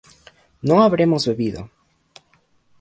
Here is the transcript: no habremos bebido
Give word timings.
no 0.63 0.81
habremos 0.81 1.27
bebido 1.27 1.69